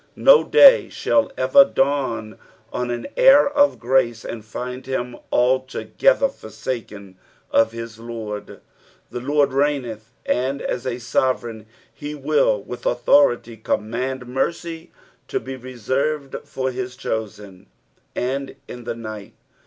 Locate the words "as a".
10.59-10.97